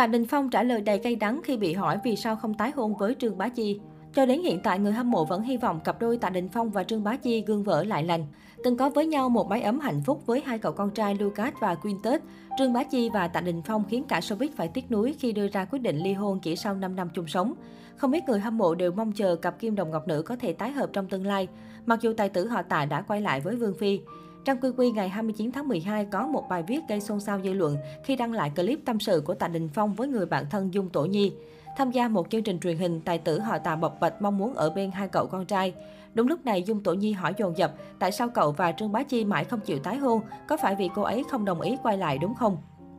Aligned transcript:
Tạ 0.00 0.06
Đình 0.06 0.26
Phong 0.26 0.50
trả 0.50 0.62
lời 0.62 0.80
đầy 0.80 0.98
cay 0.98 1.16
đắng 1.16 1.40
khi 1.44 1.56
bị 1.56 1.72
hỏi 1.72 1.98
vì 2.04 2.16
sao 2.16 2.36
không 2.36 2.54
tái 2.54 2.72
hôn 2.76 2.94
với 2.96 3.14
Trương 3.18 3.38
Bá 3.38 3.48
Chi. 3.48 3.80
Cho 4.14 4.26
đến 4.26 4.42
hiện 4.42 4.60
tại, 4.62 4.78
người 4.78 4.92
hâm 4.92 5.10
mộ 5.10 5.24
vẫn 5.24 5.42
hy 5.42 5.56
vọng 5.56 5.80
cặp 5.84 6.00
đôi 6.00 6.16
Tạ 6.16 6.30
Đình 6.30 6.48
Phong 6.48 6.70
và 6.70 6.84
Trương 6.84 7.04
Bá 7.04 7.16
Chi 7.16 7.44
gương 7.46 7.62
vỡ 7.62 7.84
lại 7.84 8.04
lành. 8.04 8.26
Từng 8.64 8.76
có 8.76 8.90
với 8.90 9.06
nhau 9.06 9.28
một 9.28 9.48
mái 9.48 9.62
ấm 9.62 9.80
hạnh 9.80 10.02
phúc 10.06 10.22
với 10.26 10.42
hai 10.46 10.58
cậu 10.58 10.72
con 10.72 10.90
trai 10.90 11.14
Lucas 11.14 11.54
và 11.60 11.74
Quintus, 11.74 12.20
Trương 12.58 12.72
Bá 12.72 12.84
Chi 12.84 13.10
và 13.10 13.28
Tạ 13.28 13.40
Đình 13.40 13.62
Phong 13.62 13.84
khiến 13.90 14.04
cả 14.04 14.20
showbiz 14.20 14.48
phải 14.56 14.68
tiếc 14.68 14.90
nuối 14.90 15.14
khi 15.18 15.32
đưa 15.32 15.48
ra 15.48 15.64
quyết 15.64 15.78
định 15.78 15.98
ly 15.98 16.12
hôn 16.12 16.40
chỉ 16.40 16.56
sau 16.56 16.74
5 16.74 16.96
năm 16.96 17.08
chung 17.14 17.26
sống. 17.26 17.54
Không 17.96 18.12
ít 18.12 18.28
người 18.28 18.40
hâm 18.40 18.58
mộ 18.58 18.74
đều 18.74 18.92
mong 18.92 19.12
chờ 19.12 19.36
cặp 19.36 19.58
kim 19.58 19.74
đồng 19.74 19.90
ngọc 19.90 20.08
nữ 20.08 20.22
có 20.22 20.36
thể 20.36 20.52
tái 20.52 20.72
hợp 20.72 20.90
trong 20.92 21.06
tương 21.06 21.26
lai, 21.26 21.48
mặc 21.86 22.00
dù 22.00 22.12
tài 22.16 22.28
tử 22.28 22.46
họ 22.46 22.62
Tạ 22.62 22.84
đã 22.84 23.02
quay 23.02 23.20
lại 23.20 23.40
với 23.40 23.56
Vương 23.56 23.74
Phi. 23.78 24.00
Trang 24.44 24.56
Quy 24.60 24.68
Quy 24.76 24.90
ngày 24.90 25.08
29 25.08 25.52
tháng 25.52 25.68
12 25.68 26.04
có 26.04 26.26
một 26.26 26.48
bài 26.48 26.62
viết 26.62 26.80
gây 26.88 27.00
xôn 27.00 27.20
xao 27.20 27.40
dư 27.44 27.52
luận 27.52 27.76
khi 28.04 28.16
đăng 28.16 28.32
lại 28.32 28.52
clip 28.56 28.80
tâm 28.84 29.00
sự 29.00 29.22
của 29.26 29.34
Tạ 29.34 29.48
Đình 29.48 29.68
Phong 29.68 29.94
với 29.94 30.08
người 30.08 30.26
bạn 30.26 30.44
thân 30.50 30.74
Dung 30.74 30.88
Tổ 30.88 31.04
Nhi. 31.04 31.32
Tham 31.76 31.90
gia 31.90 32.08
một 32.08 32.30
chương 32.30 32.42
trình 32.42 32.60
truyền 32.60 32.76
hình, 32.76 33.00
tài 33.00 33.18
tử 33.18 33.40
họ 33.40 33.58
Tạ 33.58 33.76
bộc 33.76 34.00
bạch 34.00 34.22
mong 34.22 34.38
muốn 34.38 34.54
ở 34.54 34.70
bên 34.70 34.90
hai 34.90 35.08
cậu 35.08 35.26
con 35.26 35.46
trai. 35.46 35.74
Đúng 36.14 36.28
lúc 36.28 36.44
này, 36.44 36.62
Dung 36.62 36.82
Tổ 36.82 36.92
Nhi 36.92 37.12
hỏi 37.12 37.34
dồn 37.38 37.56
dập 37.56 37.72
tại 37.98 38.12
sao 38.12 38.28
cậu 38.28 38.52
và 38.52 38.72
Trương 38.72 38.92
Bá 38.92 39.02
Chi 39.02 39.24
mãi 39.24 39.44
không 39.44 39.60
chịu 39.60 39.78
tái 39.78 39.96
hôn, 39.96 40.20
có 40.48 40.56
phải 40.56 40.74
vì 40.74 40.88
cô 40.94 41.02
ấy 41.02 41.24
không 41.30 41.44
đồng 41.44 41.60
ý 41.60 41.76
quay 41.82 41.98
lại 41.98 42.18
đúng 42.18 42.34
không? 42.34 42.56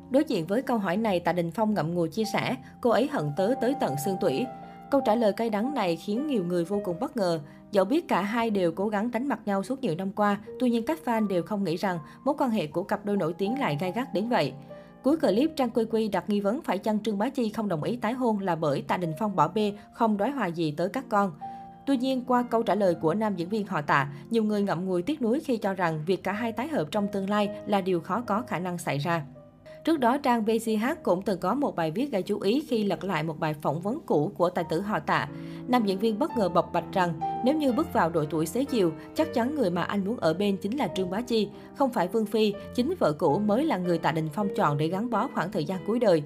Đối 0.10 0.24
diện 0.24 0.46
với 0.46 0.62
câu 0.62 0.78
hỏi 0.78 0.98
này, 0.98 1.20
Tạ 1.20 1.34
Đình 1.34 1.52
Phong 1.52 1.74
ngậm 1.74 1.94
ngùi 1.94 2.10
chia 2.10 2.24
sẻ, 2.34 2.56
cô 2.82 2.90
ấy 2.90 3.10
hận 3.12 3.32
tớ 3.38 3.54
tới 3.62 3.76
tận 3.80 3.96
xương 4.06 4.18
tủy. 4.22 4.46
Câu 4.92 5.02
trả 5.02 5.16
lời 5.16 5.34
cay 5.34 5.50
đắng 5.50 5.74
này 5.74 5.96
khiến 5.96 6.28
nhiều 6.28 6.44
người 6.44 6.66
vô 6.66 6.82
cùng 6.84 7.00
bất 7.00 7.18
ngờ. 7.18 7.40
Dẫu 7.72 7.86
biết 7.86 8.08
cả 8.08 8.22
hai 8.22 8.50
đều 8.50 8.72
cố 8.72 8.88
gắng 8.88 9.12
tránh 9.12 9.28
mặt 9.28 9.40
nhau 9.46 9.64
suốt 9.64 9.82
nhiều 9.82 9.96
năm 9.96 10.12
qua, 10.12 10.38
tuy 10.60 10.70
nhiên 10.70 10.86
các 10.86 11.00
fan 11.06 11.28
đều 11.28 11.44
không 11.44 11.64
nghĩ 11.64 11.78
rằng 11.78 12.00
mối 12.24 12.36
quan 12.38 12.50
hệ 12.50 12.68
của 12.68 12.84
cặp 12.84 13.06
đôi 13.06 13.18
nổi 13.18 13.34
tiếng 13.34 13.60
lại 13.60 13.78
gai 13.82 13.92
gắt 13.92 14.14
đến 14.14 14.30
vậy. 14.30 14.54
Cuối 15.04 15.18
clip, 15.18 15.52
Trang 15.56 15.70
Quy 15.70 15.86
Quy 15.86 16.08
đặt 16.08 16.30
nghi 16.30 16.40
vấn 16.40 16.62
phải 16.62 16.78
chăng 16.78 17.04
Trương 17.04 17.18
Bá 17.18 17.30
Chi 17.30 17.50
không 17.50 17.68
đồng 17.68 17.84
ý 17.84 17.96
tái 17.96 18.14
hôn 18.14 18.40
là 18.40 18.56
bởi 18.56 18.82
Tạ 18.82 18.98
Đình 18.98 19.14
Phong 19.20 19.36
bỏ 19.36 19.48
bê, 19.48 19.74
không 19.94 20.18
đói 20.18 20.32
hòa 20.32 20.48
gì 20.48 20.72
tới 20.78 20.90
các 20.90 21.06
con. 21.10 21.32
Tuy 21.86 21.98
nhiên, 21.98 22.24
qua 22.28 22.44
câu 22.44 22.64
trả 22.64 22.76
lời 22.76 22.96
của 22.96 23.14
nam 23.14 23.36
diễn 23.36 23.50
viên 23.50 23.68
họ 23.68 23.82
Tạ, 23.82 24.08
nhiều 24.30 24.44
người 24.44 24.62
ngậm 24.62 24.86
ngùi 24.86 25.02
tiếc 25.02 25.22
nuối 25.22 25.40
khi 25.40 25.58
cho 25.58 25.74
rằng 25.74 26.04
việc 26.06 26.24
cả 26.24 26.32
hai 26.32 26.52
tái 26.52 26.68
hợp 26.68 26.88
trong 26.92 27.08
tương 27.08 27.30
lai 27.30 27.50
là 27.68 27.82
điều 27.82 28.02
khó 28.02 28.22
có 28.22 28.42
khả 28.42 28.60
năng 28.60 28.78
xảy 28.78 28.98
ra. 28.98 29.26
Trước 29.84 30.00
đó, 30.00 30.18
trang 30.18 30.46
BCH 30.46 30.86
cũng 31.04 31.22
từng 31.22 31.40
có 31.40 31.56
một 31.56 31.76
bài 31.76 31.92
viết 31.92 32.12
gây 32.12 32.22
chú 32.22 32.40
ý 32.40 32.66
khi 32.68 32.84
lật 32.84 33.04
lại 33.04 33.24
một 33.24 33.40
bài 33.40 33.54
phỏng 33.54 33.82
vấn 33.82 34.00
cũ 34.06 34.32
của 34.38 34.50
tài 34.50 34.64
tử 34.70 34.82
họ 34.82 35.00
tạ. 35.00 35.28
Nam 35.68 35.86
diễn 35.86 36.00
viên 36.00 36.20
bất 36.20 36.38
ngờ 36.38 36.50
bộc 36.50 36.74
bạch 36.74 36.94
rằng 36.94 37.14
nếu 37.46 37.56
như 37.56 37.72
bước 37.72 37.94
vào 37.94 38.10
độ 38.10 38.26
tuổi 38.30 38.46
xế 38.46 38.64
chiều, 38.64 38.92
chắc 39.16 39.34
chắn 39.34 39.56
người 39.56 39.70
mà 39.70 39.84
anh 39.84 40.06
muốn 40.06 40.18
ở 40.18 40.34
bên 40.34 40.58
chính 40.58 40.78
là 40.78 40.88
Trương 40.88 41.10
Bá 41.10 41.22
Chi, 41.22 41.50
không 41.76 41.94
phải 41.94 42.08
Vương 42.08 42.26
Phi, 42.26 42.54
chính 42.76 42.94
vợ 43.00 43.14
cũ 43.14 43.40
mới 43.40 43.66
là 43.66 43.78
người 43.78 43.98
Tạ 43.98 44.12
Đình 44.12 44.30
Phong 44.34 44.48
chọn 44.56 44.78
để 44.78 44.88
gắn 44.88 45.10
bó 45.10 45.28
khoảng 45.34 45.52
thời 45.52 45.66
gian 45.66 45.80
cuối 45.88 46.00
đời. 46.00 46.24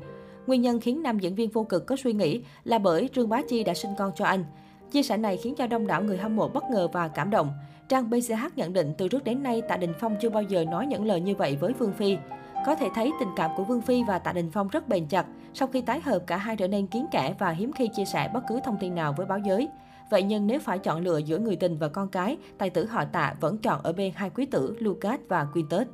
Nguyên 0.47 0.61
nhân 0.61 0.79
khiến 0.79 1.03
nam 1.03 1.19
diễn 1.19 1.35
viên 1.35 1.49
vô 1.49 1.63
cực 1.63 1.85
có 1.85 1.95
suy 1.95 2.13
nghĩ 2.13 2.41
là 2.63 2.79
bởi 2.79 3.09
Trương 3.13 3.29
Bá 3.29 3.41
Chi 3.49 3.63
đã 3.63 3.73
sinh 3.73 3.91
con 3.97 4.11
cho 4.15 4.25
anh. 4.25 4.45
Chia 4.91 5.03
sẻ 5.03 5.17
này 5.17 5.37
khiến 5.37 5.55
cho 5.55 5.67
đông 5.67 5.87
đảo 5.87 6.03
người 6.03 6.17
hâm 6.17 6.35
mộ 6.35 6.47
bất 6.47 6.63
ngờ 6.71 6.87
và 6.93 7.07
cảm 7.07 7.29
động. 7.29 7.49
Trang 7.89 8.09
BCH 8.09 8.55
nhận 8.55 8.73
định 8.73 8.93
từ 8.97 9.07
trước 9.07 9.23
đến 9.23 9.43
nay 9.43 9.61
Tạ 9.61 9.77
Đình 9.77 9.93
Phong 9.99 10.15
chưa 10.21 10.29
bao 10.29 10.43
giờ 10.43 10.65
nói 10.65 10.87
những 10.87 11.05
lời 11.05 11.21
như 11.21 11.35
vậy 11.35 11.57
với 11.59 11.73
Vương 11.73 11.93
Phi. 11.93 12.17
Có 12.66 12.75
thể 12.75 12.89
thấy 12.95 13.11
tình 13.19 13.30
cảm 13.35 13.52
của 13.58 13.63
Vương 13.63 13.81
Phi 13.81 14.03
và 14.03 14.19
Tạ 14.19 14.33
Đình 14.33 14.49
Phong 14.52 14.67
rất 14.67 14.89
bền 14.89 15.05
chặt. 15.08 15.25
Sau 15.53 15.67
khi 15.67 15.81
tái 15.81 16.02
hợp, 16.02 16.19
cả 16.27 16.38
hai 16.38 16.55
trở 16.55 16.67
nên 16.67 16.88
kiến 16.88 17.05
kẽ 17.11 17.35
và 17.39 17.49
hiếm 17.49 17.72
khi 17.72 17.88
chia 17.88 18.05
sẻ 18.05 18.30
bất 18.33 18.44
cứ 18.47 18.59
thông 18.63 18.77
tin 18.80 18.95
nào 18.95 19.13
với 19.17 19.25
báo 19.25 19.39
giới. 19.39 19.67
Vậy 20.09 20.23
nhưng 20.23 20.47
nếu 20.47 20.59
phải 20.59 20.80
chọn 20.80 21.02
lựa 21.02 21.17
giữa 21.17 21.38
người 21.38 21.55
tình 21.55 21.77
và 21.77 21.88
con 21.88 22.07
cái, 22.07 22.38
tài 22.57 22.69
tử 22.69 22.85
họ 22.85 23.05
Tạ 23.05 23.33
vẫn 23.39 23.57
chọn 23.57 23.80
ở 23.83 23.94
bên 23.94 24.13
hai 24.16 24.30
quý 24.30 24.45
tử 24.45 24.75
Lucas 24.80 25.19
và 25.27 25.47
Quintus. 25.53 25.88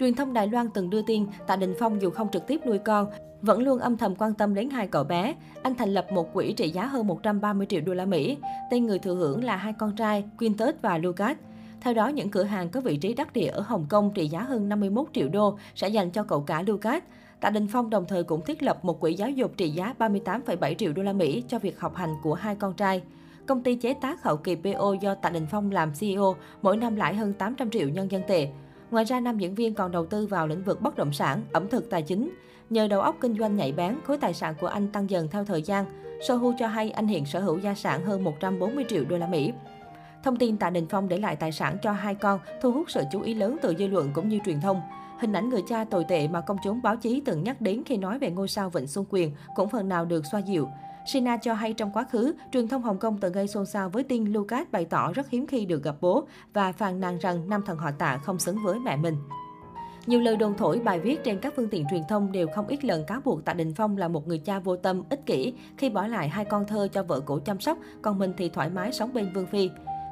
Truyền 0.00 0.14
thông 0.14 0.32
Đài 0.32 0.46
Loan 0.46 0.68
từng 0.74 0.90
đưa 0.90 1.02
tin 1.02 1.26
Tạ 1.46 1.56
Đình 1.56 1.74
Phong 1.78 2.02
dù 2.02 2.10
không 2.10 2.28
trực 2.28 2.46
tiếp 2.46 2.60
nuôi 2.66 2.78
con, 2.78 3.06
vẫn 3.42 3.62
luôn 3.62 3.78
âm 3.78 3.96
thầm 3.96 4.14
quan 4.16 4.34
tâm 4.34 4.54
đến 4.54 4.70
hai 4.70 4.86
cậu 4.86 5.04
bé. 5.04 5.34
Anh 5.62 5.74
thành 5.74 5.94
lập 5.94 6.06
một 6.12 6.32
quỹ 6.32 6.52
trị 6.52 6.70
giá 6.70 6.86
hơn 6.86 7.06
130 7.06 7.66
triệu 7.70 7.80
đô 7.80 7.94
la 7.94 8.04
Mỹ. 8.04 8.36
Tên 8.70 8.86
người 8.86 8.98
thừa 8.98 9.14
hưởng 9.14 9.44
là 9.44 9.56
hai 9.56 9.72
con 9.72 9.96
trai 9.96 10.24
Quintus 10.38 10.74
và 10.82 10.98
Lucas. 10.98 11.36
Theo 11.80 11.94
đó, 11.94 12.08
những 12.08 12.30
cửa 12.30 12.42
hàng 12.42 12.68
có 12.68 12.80
vị 12.80 12.96
trí 12.96 13.14
đắc 13.14 13.32
địa 13.32 13.46
ở 13.46 13.60
Hồng 13.60 13.86
Kông 13.88 14.14
trị 14.14 14.28
giá 14.28 14.42
hơn 14.42 14.68
51 14.68 15.06
triệu 15.12 15.28
đô 15.28 15.58
sẽ 15.74 15.88
dành 15.88 16.10
cho 16.10 16.22
cậu 16.22 16.40
cả 16.40 16.62
Lucas. 16.66 17.02
Tạ 17.40 17.50
Đình 17.50 17.68
Phong 17.72 17.90
đồng 17.90 18.04
thời 18.08 18.24
cũng 18.24 18.44
thiết 18.44 18.62
lập 18.62 18.84
một 18.84 19.00
quỹ 19.00 19.14
giáo 19.14 19.30
dục 19.30 19.52
trị 19.56 19.70
giá 19.70 19.94
38,7 19.98 20.74
triệu 20.74 20.92
đô 20.92 21.02
la 21.02 21.12
Mỹ 21.12 21.44
cho 21.48 21.58
việc 21.58 21.80
học 21.80 21.96
hành 21.96 22.14
của 22.22 22.34
hai 22.34 22.54
con 22.54 22.74
trai. 22.74 23.02
Công 23.46 23.62
ty 23.62 23.74
chế 23.74 23.94
tác 23.94 24.22
hậu 24.22 24.36
kỳ 24.36 24.56
PO 24.56 24.92
do 25.00 25.14
Tạ 25.14 25.30
Đình 25.30 25.46
Phong 25.50 25.72
làm 25.72 25.92
CEO, 26.00 26.36
mỗi 26.62 26.76
năm 26.76 26.96
lãi 26.96 27.14
hơn 27.14 27.32
800 27.32 27.70
triệu 27.70 27.88
nhân 27.88 28.10
dân 28.10 28.22
tệ. 28.28 28.48
Ngoài 28.90 29.04
ra, 29.04 29.20
nam 29.20 29.38
diễn 29.38 29.54
viên 29.54 29.74
còn 29.74 29.92
đầu 29.92 30.06
tư 30.06 30.26
vào 30.26 30.46
lĩnh 30.46 30.64
vực 30.64 30.80
bất 30.82 30.96
động 30.96 31.12
sản, 31.12 31.42
ẩm 31.52 31.68
thực 31.68 31.90
tài 31.90 32.02
chính. 32.02 32.30
Nhờ 32.70 32.88
đầu 32.88 33.00
óc 33.00 33.16
kinh 33.20 33.38
doanh 33.38 33.56
nhạy 33.56 33.72
bén, 33.72 33.96
khối 34.04 34.18
tài 34.18 34.34
sản 34.34 34.54
của 34.60 34.66
anh 34.66 34.88
tăng 34.88 35.10
dần 35.10 35.28
theo 35.28 35.44
thời 35.44 35.62
gian. 35.62 35.84
Sohu 36.28 36.52
cho 36.58 36.66
hay 36.66 36.90
anh 36.90 37.06
hiện 37.06 37.26
sở 37.26 37.40
hữu 37.40 37.58
gia 37.58 37.74
sản 37.74 38.04
hơn 38.04 38.24
140 38.24 38.84
triệu 38.88 39.04
đô 39.04 39.18
la 39.18 39.26
Mỹ. 39.26 39.52
Thông 40.22 40.36
tin 40.36 40.56
Tạ 40.56 40.70
Đình 40.70 40.86
Phong 40.90 41.08
để 41.08 41.18
lại 41.18 41.36
tài 41.36 41.52
sản 41.52 41.76
cho 41.82 41.92
hai 41.92 42.14
con 42.14 42.40
thu 42.60 42.72
hút 42.72 42.90
sự 42.90 43.02
chú 43.12 43.20
ý 43.20 43.34
lớn 43.34 43.56
từ 43.62 43.74
dư 43.78 43.86
luận 43.86 44.10
cũng 44.14 44.28
như 44.28 44.38
truyền 44.44 44.60
thông. 44.60 44.80
Hình 45.20 45.32
ảnh 45.32 45.48
người 45.48 45.62
cha 45.68 45.84
tồi 45.84 46.04
tệ 46.08 46.28
mà 46.28 46.40
công 46.40 46.56
chúng 46.64 46.82
báo 46.82 46.96
chí 46.96 47.22
từng 47.24 47.44
nhắc 47.44 47.60
đến 47.60 47.82
khi 47.86 47.96
nói 47.96 48.18
về 48.18 48.30
ngôi 48.30 48.48
sao 48.48 48.70
Vịnh 48.70 48.86
Xuân 48.86 49.04
Quyền 49.10 49.32
cũng 49.54 49.68
phần 49.68 49.88
nào 49.88 50.04
được 50.04 50.26
xoa 50.26 50.40
dịu. 50.40 50.68
Sina 51.06 51.36
cho 51.36 51.54
hay 51.54 51.72
trong 51.72 51.90
quá 51.92 52.04
khứ, 52.04 52.34
truyền 52.52 52.68
thông 52.68 52.82
Hồng 52.82 52.98
Kông 52.98 53.18
từng 53.18 53.32
gây 53.32 53.48
xôn 53.48 53.66
xao 53.66 53.88
với 53.88 54.02
tin 54.02 54.24
Lucas 54.32 54.68
bày 54.70 54.84
tỏ 54.84 55.12
rất 55.12 55.30
hiếm 55.30 55.46
khi 55.46 55.64
được 55.64 55.82
gặp 55.82 55.94
bố 56.00 56.26
và 56.52 56.72
phàn 56.72 57.00
nàn 57.00 57.18
rằng 57.18 57.48
nam 57.48 57.62
thần 57.66 57.78
họ 57.78 57.90
tạ 57.90 58.18
không 58.18 58.38
xứng 58.38 58.56
với 58.64 58.78
mẹ 58.78 58.96
mình. 58.96 59.16
Nhiều 60.06 60.20
lời 60.20 60.36
đồn 60.36 60.54
thổi 60.54 60.80
bài 60.84 61.00
viết 61.00 61.24
trên 61.24 61.38
các 61.38 61.52
phương 61.56 61.68
tiện 61.68 61.86
truyền 61.90 62.02
thông 62.08 62.32
đều 62.32 62.46
không 62.54 62.66
ít 62.66 62.84
lần 62.84 63.04
cáo 63.06 63.20
buộc 63.24 63.44
Tạ 63.44 63.52
Đình 63.52 63.74
Phong 63.74 63.96
là 63.96 64.08
một 64.08 64.28
người 64.28 64.38
cha 64.38 64.58
vô 64.58 64.76
tâm, 64.76 65.02
ích 65.10 65.26
kỷ 65.26 65.54
khi 65.76 65.90
bỏ 65.90 66.06
lại 66.06 66.28
hai 66.28 66.44
con 66.44 66.66
thơ 66.66 66.88
cho 66.92 67.02
vợ 67.02 67.20
cũ 67.20 67.38
chăm 67.44 67.60
sóc, 67.60 67.78
còn 68.02 68.18
mình 68.18 68.32
thì 68.36 68.48
thoải 68.48 68.70
mái 68.70 68.92
sống 68.92 69.12
bên 69.12 69.32
Vương 69.32 69.46
Phi. 69.46 69.70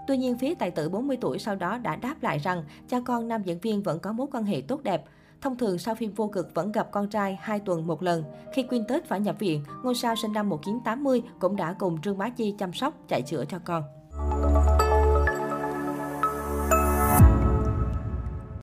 Tuy 0.09 0.17
nhiên, 0.17 0.39
phía 0.39 0.55
tài 0.55 0.71
tử 0.71 0.89
40 0.89 1.17
tuổi 1.21 1.39
sau 1.39 1.57
đó 1.57 1.79
đã 1.79 1.97
đáp 1.97 2.15
lại 2.23 2.39
rằng 2.39 2.65
cha 2.89 3.01
con 3.05 3.29
nam 3.29 3.43
diễn 3.43 3.59
viên 3.59 3.83
vẫn 3.83 3.99
có 3.99 4.13
mối 4.13 4.27
quan 4.33 4.45
hệ 4.45 4.61
tốt 4.61 4.83
đẹp. 4.83 5.05
Thông 5.41 5.57
thường 5.57 5.79
sau 5.79 5.95
phim 5.95 6.13
vô 6.13 6.29
cực 6.29 6.55
vẫn 6.55 6.73
gặp 6.73 6.89
con 6.91 7.09
trai 7.09 7.39
hai 7.41 7.61
tuần 7.61 7.87
một 7.87 8.03
lần. 8.03 8.25
Khi 8.55 8.63
Quintus 8.63 9.05
phải 9.05 9.21
nhập 9.21 9.37
viện, 9.39 9.65
ngôi 9.83 9.95
sao 9.95 10.17
sinh 10.17 10.33
năm 10.33 10.49
1980 10.49 11.23
cũng 11.39 11.57
đã 11.57 11.73
cùng 11.79 12.01
Trương 12.01 12.19
Bá 12.19 12.29
Chi 12.29 12.55
chăm 12.59 12.73
sóc, 12.73 12.95
chạy 13.09 13.23
chữa 13.23 13.45
cho 13.49 13.59
con. 13.65 13.98